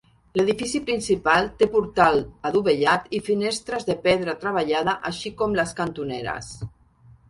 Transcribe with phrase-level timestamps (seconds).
[0.39, 2.17] L'edifici principal té portal
[2.51, 6.55] adovellat i finestres de pedra treballada així com les cantoneres.